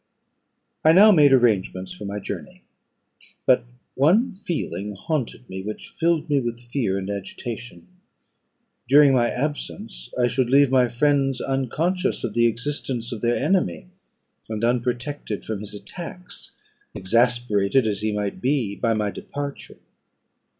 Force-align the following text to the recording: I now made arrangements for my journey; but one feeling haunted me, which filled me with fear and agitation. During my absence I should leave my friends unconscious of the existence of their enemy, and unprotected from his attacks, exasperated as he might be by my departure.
I 0.83 0.93
now 0.93 1.11
made 1.11 1.31
arrangements 1.31 1.93
for 1.93 2.05
my 2.05 2.17
journey; 2.19 2.63
but 3.45 3.65
one 3.93 4.33
feeling 4.33 4.95
haunted 4.95 5.47
me, 5.47 5.61
which 5.61 5.89
filled 5.89 6.27
me 6.27 6.39
with 6.39 6.59
fear 6.59 6.97
and 6.97 7.07
agitation. 7.07 7.85
During 8.89 9.13
my 9.13 9.29
absence 9.29 10.11
I 10.19 10.25
should 10.25 10.49
leave 10.49 10.71
my 10.71 10.87
friends 10.87 11.39
unconscious 11.39 12.23
of 12.23 12.33
the 12.33 12.47
existence 12.47 13.11
of 13.11 13.21
their 13.21 13.35
enemy, 13.37 13.89
and 14.49 14.63
unprotected 14.63 15.45
from 15.45 15.59
his 15.59 15.75
attacks, 15.75 16.55
exasperated 16.95 17.85
as 17.85 18.01
he 18.01 18.11
might 18.11 18.41
be 18.41 18.75
by 18.75 18.93
my 18.95 19.11
departure. 19.11 19.77